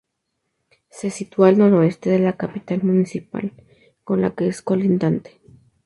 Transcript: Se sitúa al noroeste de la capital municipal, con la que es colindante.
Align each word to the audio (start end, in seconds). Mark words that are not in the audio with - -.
Se 0.89 1.11
sitúa 1.11 1.49
al 1.49 1.59
noroeste 1.59 2.09
de 2.09 2.17
la 2.17 2.33
capital 2.35 2.81
municipal, 2.81 3.53
con 4.03 4.19
la 4.21 4.33
que 4.33 4.47
es 4.47 4.63
colindante. 4.63 5.39